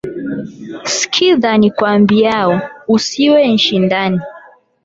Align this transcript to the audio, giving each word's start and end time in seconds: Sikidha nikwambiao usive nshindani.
Sikidha 0.95 1.51
nikwambiao 1.59 2.59
usive 2.95 3.41
nshindani. 3.53 4.19